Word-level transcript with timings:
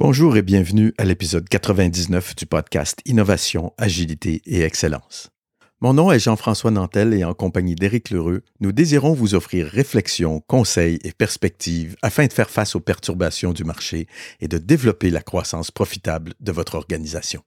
Bonjour 0.00 0.36
et 0.36 0.42
bienvenue 0.42 0.94
à 0.96 1.04
l'épisode 1.04 1.48
99 1.48 2.36
du 2.36 2.46
podcast 2.46 3.00
Innovation, 3.04 3.72
Agilité 3.78 4.42
et 4.46 4.60
Excellence. 4.60 5.30
Mon 5.80 5.92
nom 5.92 6.12
est 6.12 6.20
Jean-François 6.20 6.70
Nantel 6.70 7.12
et 7.14 7.24
en 7.24 7.34
compagnie 7.34 7.74
d'Éric 7.74 8.10
Lheureux, 8.10 8.42
nous 8.60 8.70
désirons 8.70 9.12
vous 9.12 9.34
offrir 9.34 9.66
réflexions, 9.66 10.40
conseils 10.46 11.00
et 11.02 11.10
perspectives 11.10 11.96
afin 12.00 12.28
de 12.28 12.32
faire 12.32 12.48
face 12.48 12.76
aux 12.76 12.80
perturbations 12.80 13.52
du 13.52 13.64
marché 13.64 14.06
et 14.38 14.46
de 14.46 14.58
développer 14.58 15.10
la 15.10 15.20
croissance 15.20 15.72
profitable 15.72 16.34
de 16.38 16.52
votre 16.52 16.76
organisation. 16.76 17.42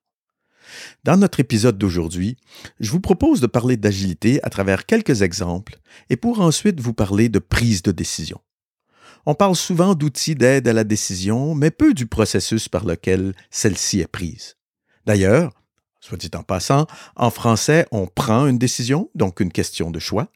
Dans 1.05 1.15
notre 1.15 1.39
épisode 1.39 1.77
d'aujourd'hui, 1.77 2.36
je 2.81 2.91
vous 2.91 2.99
propose 2.99 3.39
de 3.39 3.47
parler 3.47 3.77
d'agilité 3.77 4.43
à 4.43 4.49
travers 4.49 4.86
quelques 4.86 5.21
exemples 5.21 5.79
et 6.09 6.18
pour 6.18 6.41
ensuite 6.41 6.81
vous 6.81 6.93
parler 6.93 7.29
de 7.29 7.39
prise 7.39 7.81
de 7.81 7.93
décision. 7.93 8.41
On 9.25 9.35
parle 9.35 9.55
souvent 9.55 9.93
d'outils 9.93 10.35
d'aide 10.35 10.67
à 10.67 10.73
la 10.73 10.83
décision, 10.83 11.53
mais 11.53 11.71
peu 11.71 11.93
du 11.93 12.07
processus 12.07 12.67
par 12.67 12.85
lequel 12.85 13.33
celle-ci 13.51 13.99
est 13.99 14.07
prise. 14.07 14.55
D'ailleurs, 15.05 15.53
soit 15.99 16.17
dit 16.17 16.31
en 16.35 16.44
passant, 16.44 16.88
en 17.16 17.30
français, 17.30 17.85
on 17.91 18.07
prend 18.07 18.47
une 18.47 18.57
décision, 18.57 19.09
donc 19.13 19.39
une 19.39 19.52
question 19.52 19.91
de 19.91 19.99
choix, 19.99 20.30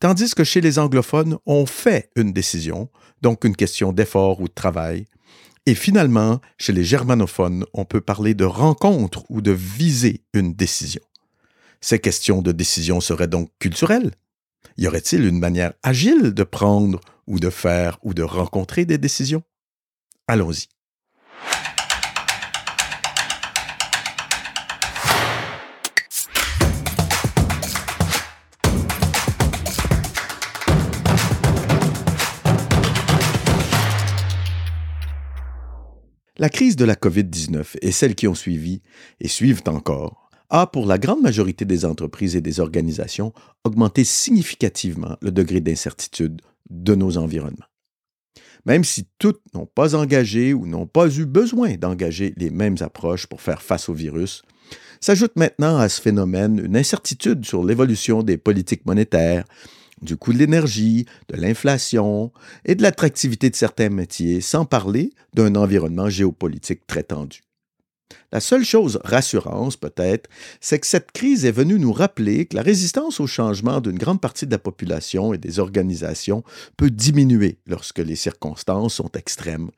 tandis 0.00 0.34
que 0.34 0.44
chez 0.44 0.60
les 0.60 0.78
anglophones, 0.78 1.36
on 1.46 1.66
fait 1.66 2.10
une 2.16 2.32
décision, 2.32 2.88
donc 3.20 3.44
une 3.44 3.56
question 3.56 3.92
d'effort 3.92 4.40
ou 4.40 4.48
de 4.48 4.54
travail. 4.54 5.06
Et 5.66 5.74
finalement, 5.74 6.40
chez 6.58 6.72
les 6.72 6.84
germanophones, 6.84 7.64
on 7.72 7.84
peut 7.84 8.00
parler 8.00 8.34
de 8.34 8.44
rencontre 8.44 9.24
ou 9.30 9.40
de 9.40 9.52
viser 9.52 10.22
une 10.32 10.54
décision. 10.54 11.02
Ces 11.80 11.98
questions 11.98 12.42
de 12.42 12.52
décision 12.52 13.00
seraient 13.00 13.28
donc 13.28 13.50
culturelles. 13.58 14.12
Y 14.76 14.88
aurait-il 14.88 15.24
une 15.24 15.38
manière 15.38 15.72
agile 15.82 16.32
de 16.32 16.42
prendre 16.42 17.00
ou 17.26 17.38
de 17.40 17.50
faire 17.50 17.98
ou 18.02 18.14
de 18.14 18.22
rencontrer 18.22 18.84
des 18.84 18.98
décisions? 18.98 19.42
Allons-y. 20.26 20.66
La 36.36 36.48
crise 36.48 36.74
de 36.74 36.84
la 36.84 36.96
COVID-19 36.96 37.76
et 37.80 37.92
celles 37.92 38.16
qui 38.16 38.26
ont 38.26 38.34
suivi 38.34 38.82
et 39.20 39.28
suivent 39.28 39.62
encore 39.66 40.28
a, 40.50 40.66
pour 40.66 40.84
la 40.84 40.98
grande 40.98 41.22
majorité 41.22 41.64
des 41.64 41.84
entreprises 41.84 42.34
et 42.34 42.40
des 42.40 42.60
organisations, 42.60 43.32
augmenté 43.62 44.04
significativement 44.04 45.16
le 45.22 45.30
degré 45.30 45.60
d'incertitude 45.60 46.42
de 46.70 46.94
nos 46.94 47.18
environnements. 47.18 47.66
Même 48.66 48.84
si 48.84 49.06
toutes 49.18 49.42
n'ont 49.54 49.66
pas 49.66 49.94
engagé 49.94 50.54
ou 50.54 50.66
n'ont 50.66 50.86
pas 50.86 51.08
eu 51.08 51.26
besoin 51.26 51.76
d'engager 51.76 52.32
les 52.36 52.50
mêmes 52.50 52.76
approches 52.80 53.26
pour 53.26 53.42
faire 53.42 53.62
face 53.62 53.88
au 53.88 53.92
virus, 53.92 54.42
s'ajoute 55.00 55.36
maintenant 55.36 55.76
à 55.76 55.88
ce 55.88 56.00
phénomène 56.00 56.58
une 56.64 56.76
incertitude 56.76 57.44
sur 57.44 57.62
l'évolution 57.62 58.22
des 58.22 58.38
politiques 58.38 58.86
monétaires, 58.86 59.44
du 60.00 60.16
coût 60.16 60.32
de 60.32 60.38
l'énergie, 60.38 61.06
de 61.28 61.36
l'inflation 61.36 62.32
et 62.64 62.74
de 62.74 62.82
l'attractivité 62.82 63.50
de 63.50 63.56
certains 63.56 63.90
métiers, 63.90 64.40
sans 64.40 64.64
parler 64.64 65.12
d'un 65.34 65.54
environnement 65.56 66.08
géopolitique 66.08 66.86
très 66.86 67.02
tendu. 67.02 67.40
La 68.32 68.40
seule 68.40 68.64
chose 68.64 68.98
rassurante, 69.04 69.76
peut-être, 69.76 70.28
c'est 70.60 70.80
que 70.80 70.88
cette 70.88 71.12
crise 71.12 71.44
est 71.44 71.52
venue 71.52 71.78
nous 71.78 71.92
rappeler 71.92 72.46
que 72.46 72.56
la 72.56 72.62
résistance 72.62 73.20
au 73.20 73.28
changement 73.28 73.80
d'une 73.80 73.96
grande 73.96 74.20
partie 74.20 74.46
de 74.46 74.50
la 74.50 74.58
population 74.58 75.32
et 75.32 75.38
des 75.38 75.60
organisations 75.60 76.42
peut 76.76 76.90
diminuer 76.90 77.58
lorsque 77.66 78.00
les 78.00 78.16
circonstances 78.16 78.94
sont 78.94 79.10
extrêmes. 79.12 79.70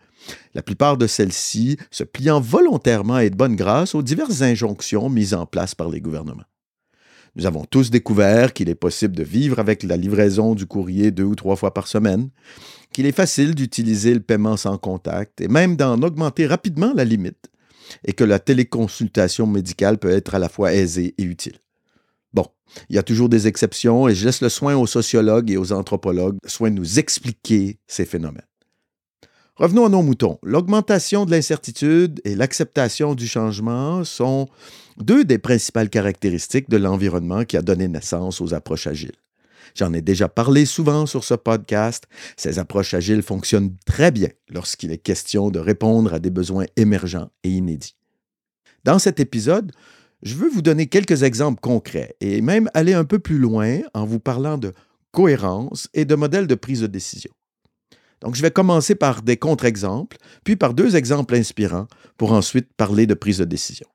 La 0.55 0.63
plupart 0.63 0.97
de 0.97 1.07
celles-ci 1.07 1.77
se 1.91 2.03
pliant 2.03 2.41
volontairement 2.41 3.19
et 3.19 3.31
de 3.31 3.37
bonne 3.37 3.57
grâce 3.57 3.95
aux 3.95 4.03
diverses 4.03 4.41
injonctions 4.41 5.11
mises 5.11 5.35
en 5.35 5.45
place 5.45 5.75
par 5.75 5.91
les 5.91 6.01
gouvernements. 6.01 6.45
Nous 7.37 7.45
avons 7.45 7.67
tous 7.67 7.91
découvert 7.91 8.55
qu'il 8.55 8.71
est 8.71 8.75
possible 8.75 9.15
de 9.15 9.23
vivre 9.23 9.59
avec 9.59 9.83
la 9.83 9.99
livraison 9.99 10.55
du 10.55 10.65
courrier 10.65 11.11
deux 11.11 11.25
ou 11.25 11.35
trois 11.35 11.57
fois 11.57 11.75
par 11.75 11.87
semaine, 11.87 12.31
qu'il 12.95 13.05
est 13.05 13.13
facile 13.13 13.55
d'utiliser 13.55 14.15
le 14.15 14.21
paiement 14.21 14.57
sans 14.57 14.79
contact 14.79 15.43
et 15.43 15.49
même 15.49 15.77
d'en 15.77 16.01
augmenter 16.01 16.47
rapidement 16.47 16.95
la 16.97 17.05
limite 17.05 17.51
et 18.05 18.13
que 18.13 18.25
la 18.25 18.39
téléconsultation 18.39 19.47
médicale 19.47 19.99
peut 19.99 20.11
être 20.11 20.35
à 20.35 20.39
la 20.39 20.49
fois 20.49 20.75
aisée 20.75 21.15
et 21.19 21.23
utile. 21.23 21.59
Bon, 22.33 22.47
il 22.89 22.97
y 22.97 22.99
a 22.99 23.03
toujours 23.03 23.29
des 23.29 23.47
exceptions 23.47 24.09
et 24.09 24.15
je 24.15 24.27
laisse 24.27 24.41
le 24.41 24.49
soin 24.49 24.77
aux 24.77 24.87
sociologues 24.87 25.51
et 25.51 25.57
aux 25.57 25.73
anthropologues, 25.73 26.39
soin 26.47 26.71
de 26.71 26.77
nous 26.77 26.99
expliquer 26.99 27.79
ces 27.87 28.05
phénomènes. 28.05 28.43
Revenons 29.57 29.87
à 29.87 29.89
nos 29.89 30.03
moutons. 30.03 30.39
L'augmentation 30.43 31.25
de 31.25 31.31
l'incertitude 31.31 32.21
et 32.25 32.35
l'acceptation 32.35 33.15
du 33.15 33.27
changement 33.27 34.05
sont 34.05 34.49
deux 34.99 35.25
des 35.25 35.39
principales 35.39 35.89
caractéristiques 35.89 36.69
de 36.69 36.77
l'environnement 36.77 37.45
qui 37.45 37.57
a 37.57 37.63
donné 37.63 37.89
naissance 37.89 38.43
aux 38.43 38.53
approches 38.53 38.87
agiles. 38.87 39.17
J'en 39.75 39.93
ai 39.93 40.03
déjà 40.03 40.29
parlé 40.29 40.65
souvent 40.65 41.07
sur 41.07 41.25
ce 41.25 41.35
podcast. 41.35 42.05
Ces 42.37 42.59
approches 42.59 42.95
agiles 42.95 43.23
fonctionnent 43.23 43.75
très 43.85 44.11
bien 44.11 44.29
lorsqu'il 44.49 44.93
est 44.93 44.99
question 44.99 45.51
de 45.51 45.59
répondre 45.59 46.15
à 46.15 46.19
des 46.19 46.31
besoins 46.31 46.67
émergents 46.77 47.31
et 47.43 47.51
inédits. 47.51 47.97
Dans 48.85 48.99
cet 48.99 49.19
épisode, 49.21 49.73
je 50.23 50.35
veux 50.35 50.49
vous 50.49 50.63
donner 50.63 50.87
quelques 50.87 51.23
exemples 51.23 51.61
concrets 51.61 52.17
et 52.21 52.41
même 52.41 52.71
aller 52.75 52.95
un 52.95 53.05
peu 53.05 53.19
plus 53.19 53.39
loin 53.39 53.81
en 53.95 54.07
vous 54.07 54.21
parlant 54.21 54.59
de 54.59 54.73
cohérence 55.13 55.89
et 55.95 56.05
de 56.05 56.15
modèles 56.15 56.47
de 56.47 56.55
prise 56.55 56.81
de 56.81 56.87
décision. 56.87 57.33
Donc, 58.21 58.35
je 58.35 58.43
vais 58.43 58.51
commencer 58.51 58.95
par 58.95 59.23
des 59.23 59.37
contre-exemples, 59.37 60.17
puis 60.45 60.57
par 60.57 60.73
deux 60.73 60.97
exemples 60.97 61.35
inspirants 61.35 61.87
pour 62.17 62.33
ensuite 62.33 62.73
parler 62.77 63.07
de 63.07 63.15
prise 63.15 63.39
de 63.39 63.45
décision. 63.45 63.87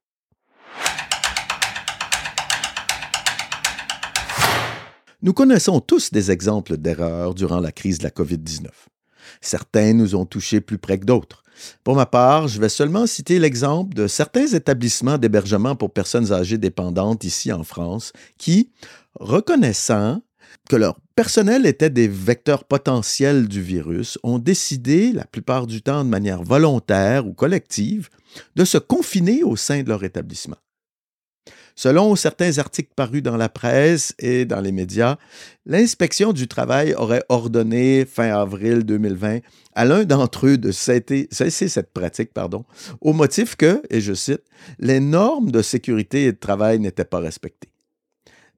Nous 5.24 5.34
connaissons 5.34 5.82
tous 5.82 6.12
des 6.12 6.32
exemples 6.32 6.78
d'erreurs 6.78 7.36
durant 7.36 7.60
la 7.60 7.72
crise 7.72 8.00
de 8.00 8.04
la 8.04 8.10
COVID-19. 8.10 8.66
Certains 9.40 9.94
nous 9.94 10.16
ont 10.16 10.26
touchés 10.26 10.62
plus 10.62 10.80
près 10.80 10.98
que 10.98 11.06
d'autres. 11.06 11.44
Pour 11.84 11.96
ma 11.96 12.08
part, 12.08 12.48
je 12.48 12.60
vais 12.60 12.70
seulement 12.70 13.06
citer 13.06 13.38
l'exemple 13.38 13.94
de 13.94 14.08
certains 14.08 14.48
établissements 14.48 15.20
d'hébergement 15.20 15.76
pour 15.76 15.94
personnes 15.94 16.34
âgées 16.34 16.58
dépendantes 16.58 17.24
ici 17.24 17.54
en 17.54 17.64
France 17.64 18.14
qui, 18.40 18.72
reconnaissant 19.14 20.24
que 20.68 20.76
leur 20.76 21.00
personnel 21.16 21.68
était 21.68 21.92
des 21.92 22.08
vecteurs 22.08 22.64
potentiels 22.64 23.48
du 23.48 23.62
virus, 23.62 24.18
ont 24.24 24.40
décidé, 24.40 25.12
la 25.12 25.26
plupart 25.26 25.68
du 25.68 25.84
temps 25.84 26.04
de 26.04 26.10
manière 26.10 26.42
volontaire 26.42 27.28
ou 27.28 27.34
collective, 27.34 28.10
de 28.56 28.66
se 28.66 28.80
confiner 28.80 29.44
au 29.44 29.56
sein 29.56 29.84
de 29.84 29.90
leur 29.90 30.04
établissement. 30.04 30.58
Selon 31.76 32.16
certains 32.16 32.58
articles 32.58 32.92
parus 32.96 33.24
dans 33.24 33.38
la 33.38 33.50
presse 33.50 34.14
et 34.20 34.46
dans 34.46 34.62
les 34.62 34.72
médias, 34.72 35.18
l'inspection 35.66 36.34
du 36.34 36.48
travail 36.48 36.94
aurait 36.94 37.24
ordonné 37.30 38.06
fin 38.06 38.30
avril 38.36 38.84
2020 38.84 39.40
à 39.74 39.86
l'un 39.86 40.04
d'entre 40.04 40.48
eux 40.48 40.58
de 40.58 40.72
cesser, 40.72 41.28
cette 41.30 41.94
pratique 41.94 42.32
au 43.00 43.14
motif 43.14 43.56
que, 43.56 43.82
et 43.90 44.02
je 44.02 44.14
cite, 44.14 44.44
les 44.80 45.00
normes 45.00 45.52
de 45.52 45.62
sécurité 45.62 46.26
et 46.26 46.32
de 46.32 46.38
travail 46.38 46.80
n'étaient 46.80 47.06
pas 47.06 47.20
respectées. 47.20 47.70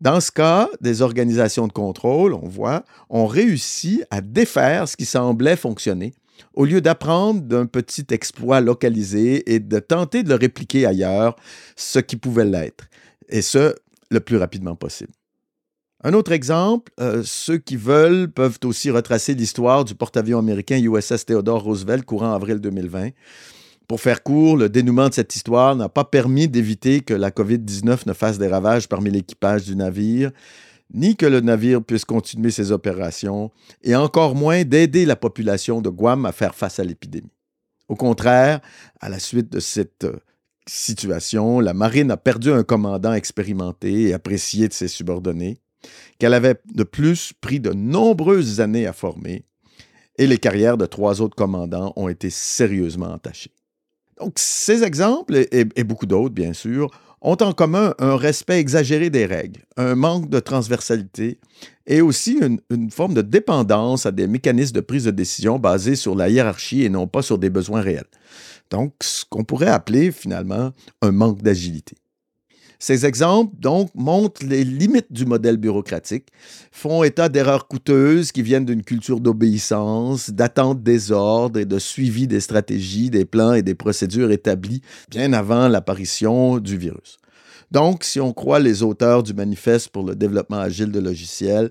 Dans 0.01 0.19
ce 0.19 0.31
cas, 0.31 0.68
des 0.81 1.01
organisations 1.01 1.68
de 1.68 1.72
contrôle, 1.72 2.34
on 2.34 2.47
voit, 2.47 2.84
ont 3.09 3.25
réussi 3.25 4.03
à 4.09 4.22
défaire 4.22 4.88
ce 4.88 4.97
qui 4.97 5.06
semblait 5.06 5.56
fonctionner 5.56 6.13
au 6.54 6.66
lieu 6.66 6.82
d'apprendre 6.82 7.42
d'un 7.42 7.66
petit 7.66 8.06
exploit 8.12 8.62
localisé 8.62 9.54
et 9.54 9.60
de 9.60 9.80
tenter 9.80 10.24
de 10.24 10.30
le 10.30 10.36
répliquer 10.36 10.86
ailleurs, 10.86 11.36
ce 11.76 12.00
qui 12.00 12.16
pouvait 12.16 12.46
l'être 12.46 12.86
et 13.30 13.42
ce, 13.42 13.76
le 14.12 14.20
plus 14.20 14.38
rapidement 14.38 14.76
possible. 14.76 15.12
Un 16.04 16.14
autre 16.14 16.34
exemple, 16.34 16.92
euh, 17.00 17.24
ceux 17.24 17.58
qui 17.58 17.78
veulent 17.78 18.30
peuvent 18.30 18.60
aussi 18.66 18.92
retracer 18.92 19.36
l'histoire 19.36 19.86
du 19.86 19.96
porte-avions 19.96 20.38
américain 20.38 20.78
USS 20.78 21.26
Theodore 21.26 21.64
Roosevelt 21.64 22.04
courant 22.04 22.34
avril 22.34 22.60
2020. 22.60 23.12
Pour 23.88 24.02
faire 24.02 24.22
court, 24.22 24.58
le 24.58 24.70
dénouement 24.70 25.07
de 25.07 25.13
cette 25.13 25.36
histoire 25.36 25.75
n'a 25.75 25.88
pas 25.88 26.04
permis 26.04 26.48
d'éviter 26.50 27.02
que 27.02 27.13
la 27.13 27.31
COVID-19 27.31 28.06
ne 28.06 28.13
fasse 28.13 28.38
des 28.38 28.48
ravages 28.48 28.90
parmi 28.90 29.12
l'équipage 29.12 29.63
du 29.63 29.75
navire, 29.75 30.31
ni 30.94 31.16
que 31.16 31.25
le 31.25 31.40
navire 31.40 31.84
puisse 31.84 32.06
continuer 32.06 32.51
ses 32.51 32.72
opérations, 32.72 33.51
et 33.81 33.95
encore 33.95 34.36
moins 34.36 34.63
d'aider 34.63 35.06
la 35.06 35.16
population 35.16 35.81
de 35.81 35.90
Guam 35.90 36.25
à 36.25 36.31
faire 36.31 36.56
face 36.56 36.80
à 36.80 36.84
l'épidémie. 36.84 37.31
Au 37.90 37.95
contraire, 37.95 38.62
à 39.01 39.10
la 39.10 39.19
suite 39.19 39.51
de 39.51 39.60
cette 39.60 40.06
euh, 40.06 40.19
situation, 40.68 41.60
la 41.60 41.74
marine 41.74 42.12
a 42.12 42.18
perdu 42.18 42.51
un 42.51 42.63
commandant 42.63 43.13
expérimenté 43.13 44.04
et 44.04 44.13
apprécié 44.13 44.68
de 44.68 44.74
ses 44.74 44.88
subordonnés, 44.88 45.60
qu'elle 46.19 46.34
avait 46.34 46.56
de 46.74 46.84
plus 46.84 47.34
pris 47.34 47.60
de 47.60 47.74
nombreuses 47.74 48.62
années 48.62 48.88
à 48.88 48.94
former, 48.94 49.45
et 50.18 50.28
les 50.28 50.38
carrières 50.38 50.78
de 50.78 50.86
trois 50.86 51.22
autres 51.22 51.36
commandants 51.36 51.92
ont 51.95 52.07
été 52.07 52.30
sérieusement 52.30 53.12
entachées. 53.12 53.51
Donc, 54.19 54.34
ces 54.38 54.84
exemples, 54.84 55.45
et, 55.51 55.84
beaucoup 55.84 56.06
d'autres, 56.06 56.34
bien 56.34 56.54
sûr, 56.54 56.92
ont 57.24 57.38
en 57.42 57.54
commun 57.54 57.96
un 58.00 58.16
respect 58.16 58.60
exagéré 58.60 59.10
des 59.10 59.25
règles, 59.25 59.62
un 59.78 59.96
manque 59.96 60.30
de 60.30 60.40
transversalité 60.40 61.40
et 61.88 62.02
aussi 62.02 62.38
une, 62.42 62.60
une, 62.70 62.92
forme 62.92 63.14
de 63.14 63.22
dépendance 63.22 64.06
à 64.06 64.12
des 64.12 64.28
mécanismes 64.28 64.75
de 64.75 64.81
prise 64.81 65.06
de 65.06 65.12
décision 65.12 65.58
basés 65.58 65.96
sur 65.96 66.16
la 66.16 66.30
hiérarchie 66.30 66.84
et 66.84 66.90
non 66.90 67.08
pas 67.08 67.22
sur 67.22 67.38
des 67.38 67.50
besoins 67.50 67.81
réels. 67.81 68.04
Donc, 68.70 68.94
ce 69.02 69.24
qu'on 69.30 69.44
pourrait 69.44 69.68
appeler 69.68 70.12
finalement 70.12 70.72
un 71.02 71.12
manque 71.12 71.42
d'agilité. 71.42 71.96
Ces 72.83 73.06
exemples, 73.06 73.56
donc, 73.59 73.91
montrent 73.95 74.45
les 74.45 74.65
limites 74.65 75.09
du 75.09 75.25
modèle 75.25 75.56
bureaucratique, 75.56 76.27
font 76.69 77.06
état 77.06 77.30
d'erreurs 77.30 77.69
coûteuses 77.69 78.33
qui 78.33 78.41
viennent 78.41 78.65
d'une 78.65 78.83
culture 78.83 79.21
d'obéissance, 79.21 80.31
d'attente 80.31 80.83
des 80.83 81.13
ordres 81.13 81.59
et 81.59 81.65
de 81.65 81.80
suivi 81.80 82.27
des 82.27 82.41
stratégies, 82.41 83.09
des 83.09 83.24
plans 83.24 83.53
et 83.53 83.62
des 83.62 83.74
procédures 83.74 84.31
établis 84.31 84.81
bien 85.09 85.31
avant 85.31 85.69
l'apparition 85.69 86.57
du 86.59 86.77
virus. 86.77 87.19
Donc, 87.71 88.03
si 88.03 88.19
on 88.19 88.33
croit 88.33 88.59
les 88.59 88.83
auteurs 88.83 89.24
du 89.24 89.33
manifeste 89.33 89.88
pour 89.88 90.03
le 90.03 90.13
développement 90.13 90.59
agile 90.59 90.91
de 90.91 91.00
logiciels, 91.00 91.69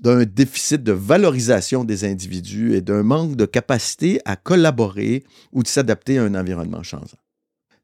d'un 0.00 0.22
déficit 0.22 0.80
de 0.80 0.92
valorisation 0.92 1.82
des 1.82 2.04
individus 2.04 2.76
et 2.76 2.82
d'un 2.82 3.02
manque 3.02 3.34
de 3.34 3.46
capacité 3.46 4.20
à 4.24 4.36
collaborer 4.36 5.24
ou 5.52 5.64
de 5.64 5.68
s'adapter 5.68 6.18
à 6.18 6.22
un 6.22 6.36
environnement 6.36 6.84
changeant. 6.84 7.18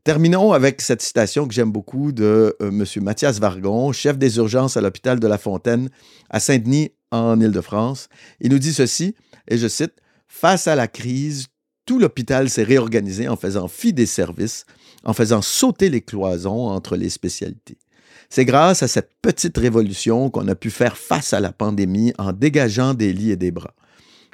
Terminons 0.04 0.52
avec 0.52 0.81
cette 0.81 1.00
citation 1.00 1.46
que 1.46 1.54
j'aime 1.54 1.70
beaucoup 1.70 2.10
de 2.10 2.56
euh, 2.60 2.70
M. 2.70 2.84
Mathias 3.04 3.38
Vargon, 3.38 3.93
chef 3.93 4.19
des 4.19 4.38
urgences 4.38 4.76
à 4.76 4.81
l'hôpital 4.81 5.20
de 5.20 5.28
La 5.28 5.38
Fontaine 5.38 5.90
à 6.28 6.40
Saint-Denis 6.40 6.90
en 7.12 7.40
Île-de-France. 7.40 8.08
Il 8.40 8.50
nous 8.50 8.58
dit 8.58 8.72
ceci, 8.72 9.14
et 9.46 9.58
je 9.58 9.69
cite, 9.69 9.93
Face 10.26 10.66
à 10.66 10.75
la 10.75 10.88
crise, 10.88 11.46
tout 11.87 12.00
l'hôpital 12.00 12.50
s'est 12.50 12.64
réorganisé 12.64 13.28
en 13.28 13.37
faisant 13.37 13.69
fi 13.69 13.93
des 13.93 14.06
services, 14.06 14.66
en 15.04 15.12
faisant 15.12 15.40
sauter 15.40 15.88
les 15.88 16.00
cloisons 16.00 16.66
entre 16.66 16.96
les 16.96 17.10
spécialités. 17.10 17.78
C'est 18.28 18.44
grâce 18.44 18.82
à 18.82 18.88
cette 18.88 19.10
petite 19.22 19.56
révolution 19.56 20.31
qu'on 20.31 20.48
a 20.48 20.56
pu 20.56 20.70
faire 20.70 20.96
face 20.96 21.32
à 21.32 21.38
la 21.38 21.52
pandémie 21.52 22.12
en 22.19 22.32
dégageant 22.32 22.94
des 22.94 23.12
lits 23.12 23.31
et 23.31 23.37
des 23.37 23.52
bras. 23.52 23.75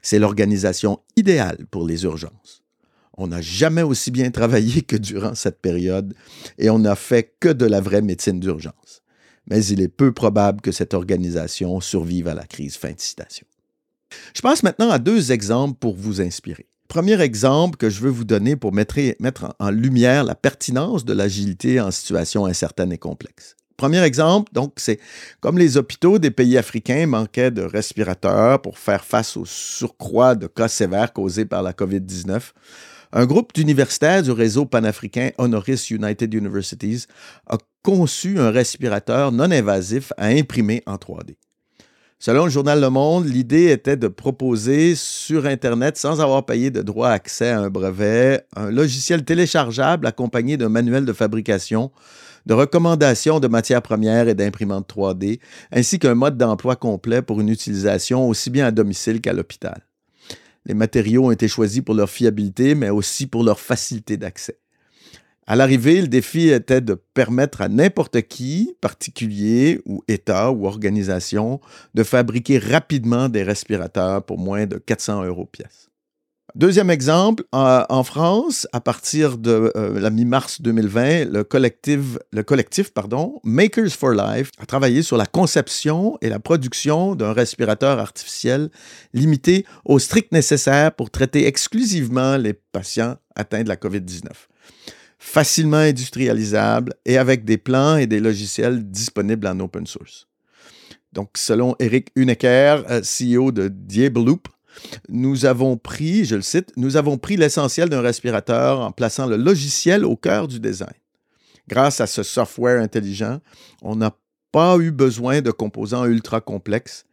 C'est 0.02 0.18
l'organisation 0.18 1.00
idéale 1.16 1.66
pour 1.70 1.86
les 1.86 2.04
urgences. 2.04 2.62
On 3.18 3.26
n'a 3.26 3.40
jamais 3.40 3.82
aussi 3.82 4.10
bien 4.10 4.30
travaillé 4.30 4.82
que 4.82 4.96
durant 4.96 5.34
cette 5.34 5.60
période 5.60 6.14
et 6.56 6.70
on 6.70 6.78
n'a 6.78 6.94
fait 6.94 7.34
que 7.40 7.48
de 7.48 7.66
la 7.66 7.80
vraie 7.80 8.00
médecine 8.00 8.38
d'urgence. 8.38 9.02
Mais 9.50 9.64
il 9.66 9.80
est 9.80 9.88
peu 9.88 10.12
probable 10.12 10.60
que 10.60 10.72
cette 10.72 10.94
organisation 10.94 11.80
survive 11.80 12.28
à 12.28 12.34
la 12.34 12.44
crise. 12.44 12.76
Fin 12.76 12.92
de 12.92 13.00
citation. 13.00 13.46
Je 14.34 14.40
passe 14.40 14.62
maintenant 14.62 14.90
à 14.90 14.98
deux 14.98 15.32
exemples 15.32 15.76
pour 15.78 15.96
vous 15.96 16.20
inspirer. 16.20 16.66
Premier 16.86 17.20
exemple 17.20 17.76
que 17.76 17.90
je 17.90 18.00
veux 18.00 18.10
vous 18.10 18.24
donner 18.24 18.56
pour 18.56 18.72
mettre, 18.72 18.98
mettre 19.20 19.54
en 19.58 19.70
lumière 19.70 20.24
la 20.24 20.34
pertinence 20.34 21.04
de 21.04 21.12
l'agilité 21.12 21.80
en 21.80 21.90
situation 21.90 22.46
incertaine 22.46 22.92
et 22.92 22.98
complexe. 22.98 23.57
Premier 23.78 24.02
exemple, 24.02 24.52
donc, 24.52 24.72
c'est 24.78 24.98
comme 25.40 25.56
les 25.56 25.76
hôpitaux 25.76 26.18
des 26.18 26.32
pays 26.32 26.58
africains 26.58 27.06
manquaient 27.06 27.52
de 27.52 27.62
respirateurs 27.62 28.60
pour 28.60 28.76
faire 28.76 29.04
face 29.04 29.36
au 29.36 29.44
surcroît 29.44 30.34
de 30.34 30.48
cas 30.48 30.66
sévères 30.66 31.12
causés 31.12 31.44
par 31.44 31.62
la 31.62 31.72
COVID-19. 31.72 32.40
Un 33.12 33.24
groupe 33.24 33.54
d'universitaires 33.54 34.24
du 34.24 34.32
réseau 34.32 34.66
panafricain 34.66 35.30
Honoris 35.38 35.90
United 35.90 36.34
Universities 36.34 37.06
a 37.46 37.56
conçu 37.84 38.40
un 38.40 38.50
respirateur 38.50 39.30
non 39.30 39.52
invasif 39.52 40.12
à 40.16 40.26
imprimer 40.26 40.82
en 40.86 40.96
3D. 40.96 41.36
Selon 42.18 42.46
le 42.46 42.50
journal 42.50 42.80
Le 42.80 42.90
Monde, 42.90 43.26
l'idée 43.26 43.70
était 43.70 43.96
de 43.96 44.08
proposer 44.08 44.96
sur 44.96 45.46
Internet, 45.46 45.96
sans 45.96 46.20
avoir 46.20 46.44
payé 46.44 46.72
de 46.72 46.82
droit 46.82 47.10
accès 47.10 47.50
à 47.50 47.60
un 47.60 47.70
brevet, 47.70 48.44
un 48.56 48.72
logiciel 48.72 49.24
téléchargeable 49.24 50.04
accompagné 50.04 50.56
d'un 50.56 50.68
manuel 50.68 51.04
de 51.04 51.12
fabrication, 51.12 51.92
de 52.48 52.54
recommandations 52.54 53.40
de 53.40 53.46
matières 53.46 53.82
premières 53.82 54.26
et 54.26 54.34
d'imprimantes 54.34 54.90
3D, 54.90 55.38
ainsi 55.70 55.98
qu'un 55.98 56.14
mode 56.14 56.38
d'emploi 56.38 56.76
complet 56.76 57.20
pour 57.20 57.42
une 57.42 57.50
utilisation 57.50 58.26
aussi 58.26 58.48
bien 58.48 58.66
à 58.66 58.70
domicile 58.70 59.20
qu'à 59.20 59.34
l'hôpital. 59.34 59.82
Les 60.64 60.72
matériaux 60.72 61.26
ont 61.26 61.30
été 61.30 61.46
choisis 61.46 61.82
pour 61.82 61.94
leur 61.94 62.08
fiabilité, 62.08 62.74
mais 62.74 62.88
aussi 62.88 63.26
pour 63.26 63.44
leur 63.44 63.60
facilité 63.60 64.16
d'accès. 64.16 64.58
À 65.46 65.56
l'arrivée, 65.56 66.00
le 66.00 66.08
défi 66.08 66.48
était 66.48 66.80
de 66.80 66.94
permettre 66.94 67.60
à 67.60 67.68
n'importe 67.68 68.22
qui, 68.22 68.74
particulier 68.80 69.82
ou 69.84 70.02
État 70.08 70.50
ou 70.50 70.66
organisation, 70.66 71.60
de 71.92 72.02
fabriquer 72.02 72.58
rapidement 72.58 73.28
des 73.28 73.42
respirateurs 73.42 74.24
pour 74.24 74.38
moins 74.38 74.66
de 74.66 74.78
400 74.78 75.24
euros 75.24 75.46
pièce. 75.46 75.90
Deuxième 76.54 76.88
exemple, 76.88 77.44
en 77.52 78.02
France, 78.04 78.66
à 78.72 78.80
partir 78.80 79.36
de 79.36 79.70
euh, 79.76 80.00
la 80.00 80.08
mi-mars 80.08 80.62
2020, 80.62 81.26
le 81.26 81.44
collectif, 81.44 82.90
Makers 83.44 83.90
for 83.90 84.12
Life 84.12 84.50
a 84.58 84.64
travaillé 84.64 85.02
sur 85.02 85.18
la 85.18 85.26
conception 85.26 86.16
et 86.22 86.30
la 86.30 86.38
production 86.38 87.14
d'un 87.14 87.32
respirateur 87.32 87.98
artificiel 87.98 88.70
limité 89.12 89.66
au 89.84 89.98
strict 89.98 90.32
nécessaire 90.32 90.92
pour 90.92 91.10
traiter 91.10 91.46
exclusivement 91.46 92.38
les 92.38 92.54
patients 92.54 93.16
atteints 93.36 93.62
de 93.62 93.68
la 93.68 93.76
COVID-19 93.76 94.28
facilement 95.18 95.78
industrialisable 95.78 96.94
et 97.04 97.18
avec 97.18 97.44
des 97.44 97.58
plans 97.58 97.96
et 97.96 98.06
des 98.06 98.20
logiciels 98.20 98.88
disponibles 98.88 99.46
en 99.46 99.58
open 99.60 99.86
source. 99.86 100.28
Donc, 101.12 101.30
selon 101.36 101.74
Eric 101.80 102.10
Huneker, 102.14 102.84
euh, 102.88 103.00
CEO 103.02 103.50
de 103.50 103.68
Diabloop, 103.68 104.48
nous 105.08 105.44
avons 105.44 105.76
pris, 105.76 106.24
je 106.24 106.36
le 106.36 106.42
cite, 106.42 106.72
nous 106.76 106.96
avons 106.96 107.18
pris 107.18 107.36
l'essentiel 107.36 107.88
d'un 107.88 108.00
respirateur 108.00 108.80
en 108.80 108.92
plaçant 108.92 109.26
le 109.26 109.36
logiciel 109.36 110.04
au 110.04 110.16
cœur 110.16 110.48
du 110.48 110.60
design. 110.60 110.94
Grâce 111.68 112.00
à 112.00 112.06
ce 112.06 112.22
software 112.22 112.82
intelligent, 112.82 113.40
on 113.82 113.96
n'a 113.96 114.16
pas 114.52 114.78
eu 114.78 114.90
besoin 114.90 115.42
de 115.42 115.50
composants 115.50 116.06
ultra 116.06 116.40
complexes. 116.40 117.04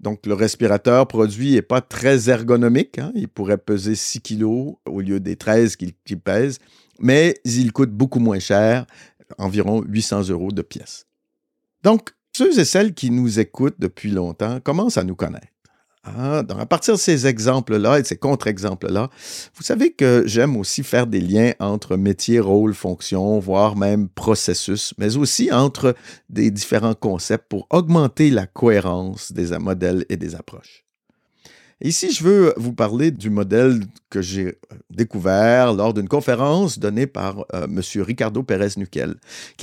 Donc, 0.00 0.26
le 0.26 0.34
respirateur 0.34 1.08
produit 1.08 1.54
n'est 1.54 1.62
pas 1.62 1.80
très 1.80 2.30
ergonomique. 2.30 2.98
Hein. 2.98 3.10
Il 3.16 3.28
pourrait 3.28 3.58
peser 3.58 3.96
6 3.96 4.20
kg 4.20 4.44
au 4.44 5.00
lieu 5.00 5.18
des 5.18 5.34
13 5.34 5.74
qu'il 5.74 6.20
pèse, 6.20 6.58
mais 7.00 7.34
il 7.44 7.72
coûte 7.72 7.90
beaucoup 7.90 8.20
moins 8.20 8.38
cher, 8.38 8.86
environ 9.38 9.82
800 9.86 10.28
euros 10.28 10.52
de 10.52 10.62
pièce. 10.62 11.06
Donc, 11.82 12.10
ceux 12.36 12.60
et 12.60 12.64
celles 12.64 12.94
qui 12.94 13.10
nous 13.10 13.40
écoutent 13.40 13.80
depuis 13.80 14.10
longtemps 14.10 14.60
commencent 14.60 14.98
à 14.98 15.04
nous 15.04 15.16
connaître. 15.16 15.48
Ah, 16.04 16.42
à 16.48 16.66
partir 16.66 16.94
de 16.94 16.98
ces 16.98 17.26
exemples-là 17.26 17.98
et 17.98 18.02
de 18.02 18.06
ces 18.06 18.16
contre-exemples-là, 18.16 19.10
vous 19.54 19.62
savez 19.62 19.92
que 19.92 20.22
j'aime 20.26 20.56
aussi 20.56 20.82
faire 20.82 21.06
des 21.06 21.20
liens 21.20 21.52
entre 21.58 21.96
métier, 21.96 22.40
rôle, 22.40 22.72
fonction, 22.72 23.38
voire 23.38 23.76
même 23.76 24.08
processus, 24.08 24.94
mais 24.96 25.16
aussi 25.16 25.52
entre 25.52 25.94
des 26.30 26.50
différents 26.50 26.94
concepts 26.94 27.48
pour 27.48 27.66
augmenter 27.70 28.30
la 28.30 28.46
cohérence 28.46 29.32
des 29.32 29.58
modèles 29.58 30.06
et 30.08 30.16
des 30.16 30.34
approches. 30.34 30.87
Ici, 31.80 32.10
je 32.10 32.24
veux 32.24 32.54
vous 32.56 32.72
parler 32.72 33.12
du 33.12 33.30
modèle 33.30 33.84
que 34.10 34.20
j'ai 34.20 34.46
euh, 34.46 34.76
découvert 34.90 35.72
lors 35.72 35.94
d'une 35.94 36.08
conférence 36.08 36.80
donnée 36.80 37.06
par 37.06 37.44
euh, 37.54 37.66
M. 37.66 37.80
Ricardo 38.02 38.42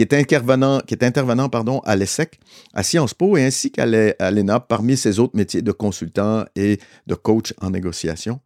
est 0.01 0.13
intervenant, 0.13 0.79
qui 0.79 0.93
est 0.93 1.03
intervenant 1.03 1.49
à 1.83 1.95
l'ESSEC, 1.97 2.39
à 2.73 2.83
Sciences 2.83 3.13
Po 3.13 3.35
et 3.35 3.43
ainsi 3.43 3.69
qu'à 3.69 3.85
l'ENA 3.85 4.61
parmi 4.61 4.95
ses 4.95 5.19
autres 5.19 5.35
métiers 5.35 5.61
de 5.61 5.73
consultant 5.73 6.45
et 6.55 6.79
de 7.05 7.15
coach 7.15 7.53
en 7.59 7.71
négociation. 7.71 8.39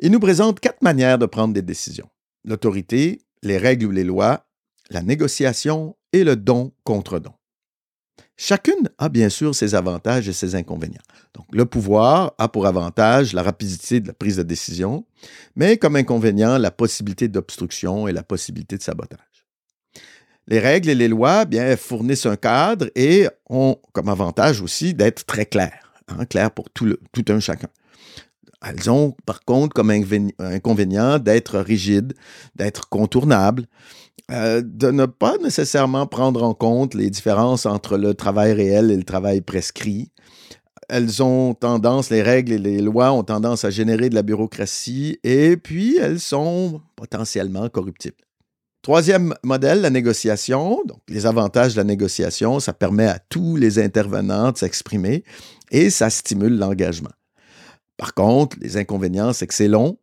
Il 0.00 0.10
nous 0.10 0.20
présente 0.20 0.58
quatre 0.58 0.82
manières 0.82 1.18
de 1.18 1.26
prendre 1.26 1.54
des 1.54 1.62
décisions. 1.62 2.08
L'autorité, 2.44 3.20
les 3.44 3.58
règles 3.58 3.86
ou 3.86 3.90
les 3.92 4.04
lois, 4.04 4.46
la 4.90 5.02
négociation 5.02 5.96
et 6.12 6.24
le 6.24 6.34
don 6.34 6.72
contre 6.82 7.20
don. 7.20 7.32
Chacune 8.42 8.88
a 8.96 9.10
bien 9.10 9.28
sûr 9.28 9.54
ses 9.54 9.74
avantages 9.74 10.26
et 10.26 10.32
ses 10.32 10.54
inconvénients. 10.54 11.02
Donc, 11.34 11.44
le 11.52 11.66
pouvoir 11.66 12.32
a 12.38 12.48
pour 12.48 12.66
avantage 12.66 13.34
la 13.34 13.42
rapidité 13.42 14.00
de 14.00 14.06
la 14.06 14.14
prise 14.14 14.38
de 14.38 14.42
décision, 14.42 15.04
mais 15.56 15.76
comme 15.76 15.94
inconvénient 15.94 16.56
la 16.56 16.70
possibilité 16.70 17.28
d'obstruction 17.28 18.08
et 18.08 18.12
la 18.12 18.22
possibilité 18.22 18.78
de 18.78 18.82
sabotage. 18.82 19.18
Les 20.46 20.58
règles 20.58 20.88
et 20.88 20.94
les 20.94 21.08
lois 21.08 21.44
bien, 21.44 21.76
fournissent 21.76 22.24
un 22.24 22.36
cadre 22.36 22.86
et 22.94 23.28
ont 23.50 23.76
comme 23.92 24.08
avantage 24.08 24.62
aussi 24.62 24.94
d'être 24.94 25.26
très 25.26 25.44
claires, 25.44 25.92
hein, 26.08 26.24
claires 26.24 26.50
pour 26.50 26.70
tout, 26.70 26.96
tout 27.12 27.26
un 27.28 27.40
chacun. 27.40 27.68
Elles 28.62 28.90
ont 28.90 29.14
par 29.26 29.44
contre 29.44 29.74
comme 29.74 29.90
inconvénient 29.90 31.18
d'être 31.18 31.58
rigides, 31.58 32.14
d'être 32.54 32.88
contournables, 32.88 33.66
euh, 34.30 34.62
de 34.64 34.90
ne 34.90 35.06
pas 35.06 35.36
nécessairement 35.38 36.06
prendre 36.06 36.42
en 36.42 36.54
compte 36.54 36.94
les 36.94 37.10
différences 37.10 37.66
entre 37.66 37.96
le 37.96 38.14
travail 38.14 38.52
réel 38.52 38.90
et 38.90 38.96
le 38.96 39.04
travail 39.04 39.40
prescrit. 39.40 40.10
Elles 40.88 41.22
ont 41.22 41.54
tendance, 41.54 42.10
les 42.10 42.22
règles 42.22 42.52
et 42.52 42.58
les 42.58 42.80
lois 42.80 43.12
ont 43.12 43.22
tendance 43.22 43.64
à 43.64 43.70
générer 43.70 44.10
de 44.10 44.14
la 44.14 44.22
bureaucratie 44.22 45.18
et 45.22 45.56
puis 45.56 45.96
elles 45.98 46.20
sont 46.20 46.80
potentiellement 46.96 47.68
corruptibles. 47.68 48.16
Troisième 48.82 49.34
modèle, 49.44 49.82
la 49.82 49.90
négociation. 49.90 50.80
Donc, 50.86 51.00
les 51.08 51.26
avantages 51.26 51.74
de 51.74 51.78
la 51.78 51.84
négociation, 51.84 52.60
ça 52.60 52.72
permet 52.72 53.06
à 53.06 53.18
tous 53.18 53.56
les 53.56 53.78
intervenants 53.78 54.52
de 54.52 54.58
s'exprimer 54.58 55.22
et 55.70 55.90
ça 55.90 56.08
stimule 56.08 56.56
l'engagement. 56.56 57.10
Par 57.98 58.14
contre, 58.14 58.56
les 58.60 58.78
inconvénients, 58.78 59.34
c'est 59.34 59.46
que 59.46 59.54
c'est 59.54 59.68
long, 59.68 59.98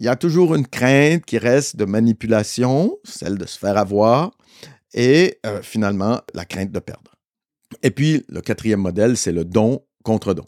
il 0.00 0.06
y 0.06 0.08
a 0.08 0.16
toujours 0.16 0.54
une 0.54 0.66
crainte 0.66 1.24
qui 1.26 1.36
reste 1.36 1.76
de 1.76 1.84
manipulation, 1.84 2.98
celle 3.04 3.36
de 3.36 3.46
se 3.46 3.58
faire 3.58 3.76
avoir, 3.76 4.30
et 4.94 5.38
euh, 5.44 5.60
finalement 5.62 6.20
la 6.34 6.46
crainte 6.46 6.72
de 6.72 6.80
perdre. 6.80 7.14
Et 7.82 7.90
puis, 7.90 8.24
le 8.28 8.40
quatrième 8.40 8.80
modèle, 8.80 9.16
c'est 9.16 9.30
le 9.30 9.44
don 9.44 9.84
contre 10.02 10.32
don. 10.34 10.46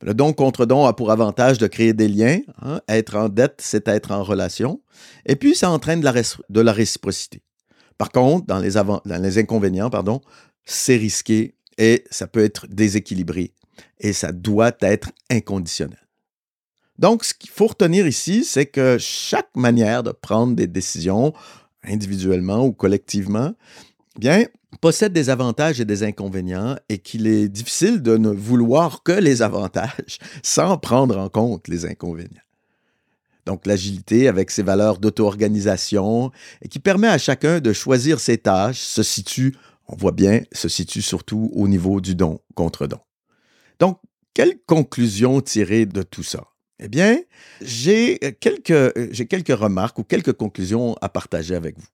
Le 0.00 0.14
don 0.14 0.32
contre 0.32 0.64
don 0.64 0.86
a 0.86 0.92
pour 0.92 1.10
avantage 1.10 1.58
de 1.58 1.66
créer 1.66 1.92
des 1.92 2.08
liens. 2.08 2.40
Hein. 2.62 2.80
Être 2.88 3.16
en 3.16 3.28
dette, 3.28 3.56
c'est 3.58 3.88
être 3.88 4.12
en 4.12 4.22
relation. 4.22 4.80
Et 5.26 5.36
puis, 5.36 5.54
ça 5.54 5.70
entraîne 5.70 6.00
de 6.00 6.60
la, 6.60 6.72
réciprocité. 6.72 7.42
Par 7.98 8.10
contre, 8.10 8.46
dans 8.46 8.58
les, 8.58 8.72
dans 8.72 9.02
les 9.04 9.38
inconvénients, 9.38 9.90
pardon, 9.90 10.20
c'est 10.64 10.96
risqué 10.96 11.56
et 11.78 12.04
ça 12.10 12.26
peut 12.26 12.44
être 12.44 12.66
déséquilibré. 12.68 13.54
Et 13.98 14.12
ça 14.12 14.30
doit 14.32 14.72
être 14.80 15.10
inconditionnel. 15.30 15.98
Donc, 16.98 17.24
ce 17.24 17.34
qu'il 17.34 17.50
faut 17.50 17.66
retenir 17.66 18.06
ici, 18.06 18.44
c'est 18.44 18.66
que 18.66 18.96
chaque 18.98 19.54
manière 19.56 20.02
de 20.02 20.12
prendre 20.12 20.54
des 20.54 20.66
décisions, 20.66 21.32
individuellement 21.82 22.64
ou 22.64 22.72
collectivement, 22.72 23.52
bien, 24.18 24.44
possède 24.80 25.12
des 25.12 25.30
avantages 25.30 25.80
et 25.80 25.84
des 25.84 26.02
inconvénients 26.02 26.76
et 26.88 26.98
qu'il 26.98 27.26
est 27.26 27.48
difficile 27.48 28.02
de 28.02 28.16
ne 28.16 28.30
vouloir 28.30 29.02
que 29.02 29.12
les 29.12 29.42
avantages 29.42 30.18
sans 30.42 30.76
prendre 30.78 31.18
en 31.18 31.28
compte 31.28 31.68
les 31.68 31.84
inconvénients. 31.84 32.40
Donc 33.46 33.66
l'agilité 33.66 34.28
avec 34.28 34.50
ses 34.50 34.62
valeurs 34.62 34.98
d'auto-organisation 34.98 36.30
et 36.62 36.68
qui 36.68 36.78
permet 36.78 37.08
à 37.08 37.18
chacun 37.18 37.60
de 37.60 37.72
choisir 37.72 38.18
ses 38.20 38.38
tâches 38.38 38.80
se 38.80 39.02
situe, 39.02 39.54
on 39.86 39.96
voit 39.96 40.12
bien, 40.12 40.42
se 40.52 40.68
situe 40.68 41.02
surtout 41.02 41.50
au 41.54 41.68
niveau 41.68 42.00
du 42.00 42.14
don 42.14 42.40
contre 42.54 42.86
don. 42.86 43.00
Donc, 43.80 43.98
quelle 44.32 44.58
conclusion 44.66 45.40
tirer 45.40 45.84
de 45.84 46.02
tout 46.02 46.22
ça? 46.22 46.44
Eh 46.80 46.88
bien, 46.88 47.18
j'ai 47.60 48.18
quelques, 48.40 49.12
j'ai 49.12 49.26
quelques 49.26 49.56
remarques 49.56 49.98
ou 49.98 50.04
quelques 50.04 50.32
conclusions 50.32 50.96
à 51.00 51.08
partager 51.08 51.54
avec 51.54 51.78
vous. 51.78 51.86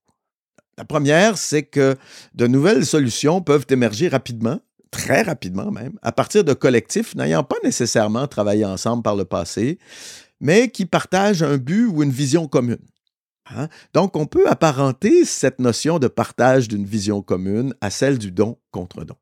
La 0.79 0.85
première, 0.85 1.37
c'est 1.37 1.65
que 1.65 1.97
de 2.35 2.47
nouvelles 2.47 2.87
solutions 2.87 3.43
peuvent 3.43 3.67
émerger 3.69 4.09
rapidement, 4.09 4.61
très 4.91 5.23
rapidement 5.23 5.71
même, 5.71 5.99
à 6.01 6.13
partir 6.13 6.43
de 6.43 6.55
collectifs 6.55 7.15
n'ayant 7.15 7.45
pas 7.45 7.57
nécessairement 7.63 8.27
travaillé 8.27 8.65
ensemble 8.65 9.03
par 9.03 9.17
le 9.17 9.27
passé, 9.27 9.79
mais 10.41 10.71
qui 10.71 10.87
partagent 10.87 11.43
un 11.43 11.59
but 11.59 11.85
ou 11.85 12.03
une 12.03 12.11
vision 12.11 12.49
commune. 12.49 12.81
Hein. 13.55 13.69
Donc, 13.93 14.17
on 14.17 14.27
peut 14.27 14.49
apparenter 14.49 15.25
cette 15.25 15.59
notion 15.59 15.99
de 15.99 16.09
partage 16.09 16.69
d'une 16.69 16.87
vision 16.87 17.21
commune 17.21 17.75
à 17.81 17.91
celle 17.91 18.17
du 18.17 18.31
don 18.31 18.59
contre 18.71 19.05
don. 19.05 19.17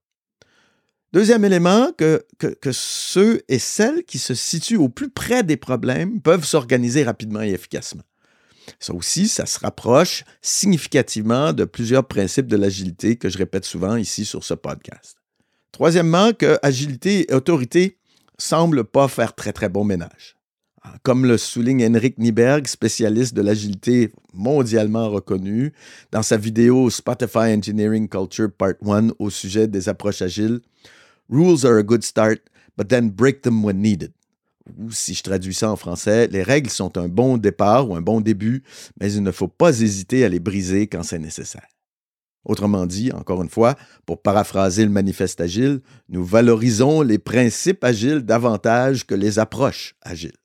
Deuxième 1.13 1.45
élément, 1.45 1.91
que, 1.97 2.23
ceux 2.71 3.43
et 3.49 3.59
celles 3.59 4.05
qui 4.05 4.19
se 4.19 4.35
situent 4.35 4.77
au 4.77 4.91
plus 4.91 5.09
près 5.09 5.43
des 5.43 5.57
problèmes 5.57 6.21
peuvent 6.21 6.45
s'organiser 6.45 7.03
rapidement 7.03 7.41
et 7.41 7.51
efficacement. 7.51 8.03
Ça 8.79 8.93
aussi, 8.93 9.29
ça 9.29 9.47
se 9.47 9.59
rapproche 9.59 10.25
significativement 10.43 11.55
de 11.55 11.65
plusieurs 11.65 12.07
principes 12.07 12.47
de 12.47 12.57
l'agilité 12.57 13.17
que 13.17 13.31
je 13.31 13.39
répète 13.39 13.65
souvent 13.65 13.97
ici 13.97 14.27
sur 14.27 14.45
ce 14.45 14.53
podcast. 14.53 15.17
Troisièmement, 15.73 16.33
que 16.35 16.59
agilité 16.63 17.31
et 17.31 17.35
autorité 17.35 17.97
semblent 18.37 18.85
pas 18.85 19.09
faire 19.09 19.35
très 19.35 19.55
très 19.55 19.71
bon 19.71 19.85
ménage. 19.85 20.37
Ah, 20.83 20.95
comme 21.03 21.25
le 21.25 21.39
souligne 21.39 21.85
Henrik 21.85 22.19
Nieberg, 22.19 22.67
spécialiste 22.67 23.35
de 23.35 23.43
l'agilité 23.43 24.13
mondialement 24.33 25.09
reconnu, 25.09 25.73
dans 26.13 26.23
sa 26.23 26.37
vidéo 26.37 26.89
Spotify 26.91 27.55
Engineering 27.57 28.09
Culture 28.09 28.51
Part 28.53 28.75
1 28.87 29.09
au 29.19 29.31
sujet 29.31 29.67
des 29.67 29.89
approches 29.89 30.23
agiles, 30.23 30.61
Rules 31.29 31.65
are 31.65 31.79
a 31.79 31.83
good 31.83 32.05
start, 32.05 32.41
but 32.77 32.89
then 32.89 33.11
break 33.11 33.43
them 33.43 33.65
when 33.65 33.81
needed 33.81 34.13
ou 34.77 34.91
si 34.93 35.15
je 35.15 35.23
traduis 35.23 35.55
ça 35.55 35.71
en 35.71 35.77
français, 35.77 36.27
les 36.29 36.43
règles 36.43 36.71
sont 36.71 36.99
un 36.99 37.09
bon 37.09 37.37
départ 37.37 37.89
ou 37.89 37.97
un 37.97 38.01
bon 38.01 38.21
début, 38.21 38.63
mais 39.01 39.13
il 39.13 39.23
ne 39.23 39.33
faut 39.33 39.49
pas 39.49 39.81
hésiter 39.81 40.25
à 40.25 40.29
les 40.29 40.41
briser 40.41 40.87
quand 40.87 41.03
c'est 41.03 41.19
nécessaire. 41.19 41.67
Autrement 42.45 42.87
dit, 42.87 43.13
encore 43.13 43.43
une 43.43 43.49
fois, 43.49 43.77
pour 44.07 44.23
paraphraser 44.23 44.85
le 44.85 44.91
manifeste 44.91 45.41
agile, 45.41 45.81
nous 46.09 46.25
valorisons 46.25 47.03
les 47.03 47.19
principes 47.19 47.85
agiles 47.85 48.23
davantage 48.23 49.07
que 49.07 49.15
les 49.15 49.39
approches 49.39 49.97
agiles. 50.03 50.37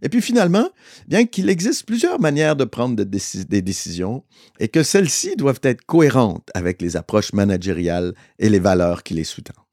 Et 0.00 0.08
puis 0.08 0.20
finalement, 0.20 0.68
bien 1.08 1.26
qu'il 1.26 1.48
existe 1.48 1.84
plusieurs 1.84 2.20
manières 2.20 2.54
de 2.54 2.64
prendre 2.64 2.94
des 2.94 3.62
décisions 3.62 4.24
et 4.60 4.68
que 4.68 4.84
celles-ci 4.84 5.34
doivent 5.36 5.60
être 5.62 5.84
cohérentes 5.86 6.50
avec 6.54 6.80
les 6.82 6.96
approches 6.96 7.32
managériales 7.32 8.14
et 8.38 8.48
les 8.48 8.60
valeurs 8.60 9.02
qui 9.02 9.14
les 9.14 9.24
sous-tendent. 9.24 9.67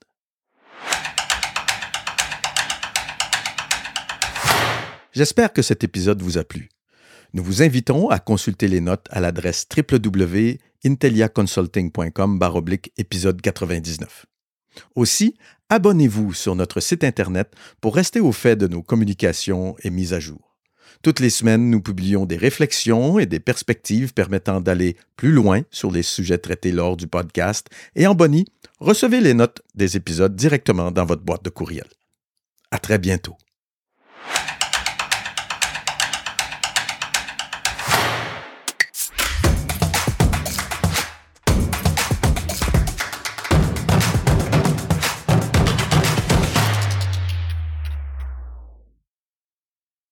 J'espère 5.15 5.51
que 5.53 5.61
cet 5.61 5.85
épisode 5.85 6.21
vous 6.21 6.37
a 6.37 6.43
plu. 6.43 6.67
Nous 7.33 7.41
vous 7.41 7.63
invitons 7.63 8.09
à 8.09 8.19
consulter 8.19 8.67
les 8.67 8.81
notes 8.81 9.07
à 9.11 9.21
l'adresse 9.21 9.65
www.inteliaconsulting.com 9.75 12.39
épisode 12.97 13.41
99. 13.41 14.25
Aussi, 14.95 15.37
abonnez-vous 15.69 16.33
sur 16.33 16.55
notre 16.55 16.81
site 16.81 17.05
Internet 17.05 17.53
pour 17.79 17.95
rester 17.95 18.19
au 18.19 18.33
fait 18.33 18.57
de 18.57 18.67
nos 18.67 18.83
communications 18.83 19.77
et 19.83 19.89
mises 19.89 20.13
à 20.13 20.19
jour. 20.19 20.44
Toutes 21.05 21.19
les 21.19 21.29
semaines, 21.29 21.69
nous 21.69 21.81
publions 21.81 22.25
des 22.25 22.35
réflexions 22.35 23.19
et 23.19 23.27
des 23.27 23.39
perspectives 23.39 24.11
permettant 24.11 24.59
d'aller 24.59 24.97
plus 25.17 25.31
loin 25.31 25.61
sur 25.69 25.91
les 25.91 26.01
sujets 26.01 26.39
traités 26.39 26.71
lors 26.71 26.97
du 26.97 27.05
podcast 27.05 27.69
et 27.95 28.07
en 28.07 28.15
bonnie, 28.15 28.47
recevez 28.79 29.21
les 29.21 29.35
notes 29.35 29.61
des 29.75 29.97
épisodes 29.97 30.35
directement 30.35 30.89
dans 30.89 31.05
votre 31.05 31.21
boîte 31.21 31.45
de 31.45 31.51
courriel. 31.51 31.85
À 32.71 32.79
très 32.79 32.97
bientôt. 32.97 33.37